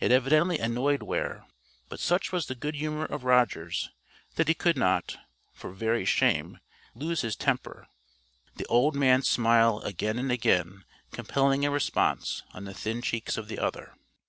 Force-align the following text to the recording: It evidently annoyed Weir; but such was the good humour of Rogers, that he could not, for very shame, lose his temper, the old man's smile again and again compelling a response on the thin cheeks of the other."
It 0.00 0.10
evidently 0.10 0.58
annoyed 0.58 1.04
Weir; 1.04 1.46
but 1.88 2.00
such 2.00 2.32
was 2.32 2.46
the 2.48 2.56
good 2.56 2.74
humour 2.74 3.04
of 3.04 3.22
Rogers, 3.22 3.88
that 4.34 4.48
he 4.48 4.54
could 4.54 4.76
not, 4.76 5.16
for 5.52 5.70
very 5.70 6.04
shame, 6.04 6.58
lose 6.96 7.20
his 7.20 7.36
temper, 7.36 7.86
the 8.56 8.66
old 8.66 8.96
man's 8.96 9.28
smile 9.28 9.78
again 9.82 10.18
and 10.18 10.32
again 10.32 10.82
compelling 11.12 11.64
a 11.64 11.70
response 11.70 12.42
on 12.52 12.64
the 12.64 12.74
thin 12.74 13.00
cheeks 13.00 13.36
of 13.36 13.46
the 13.46 13.60
other." 13.60 13.94